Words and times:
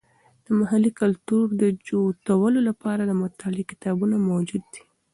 د 0.45 0.47
محلي 0.59 0.91
کلتور 1.01 1.45
د 1.61 1.63
جوتولو 1.87 2.59
لپاره 2.69 3.01
د 3.05 3.11
مطالعې 3.23 3.63
کتابونه 3.71 4.15
موجود 4.29 4.63
دي. 4.73 4.83